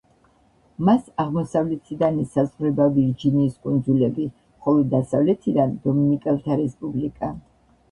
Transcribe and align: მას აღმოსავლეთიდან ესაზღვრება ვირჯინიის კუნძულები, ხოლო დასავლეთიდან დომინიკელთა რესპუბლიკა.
მას 0.87 1.01
აღმოსავლეთიდან 1.23 2.17
ესაზღვრება 2.23 2.87
ვირჯინიის 2.97 3.61
კუნძულები, 3.67 4.27
ხოლო 4.65 4.89
დასავლეთიდან 4.97 5.79
დომინიკელთა 5.87 6.61
რესპუბლიკა. 6.67 7.33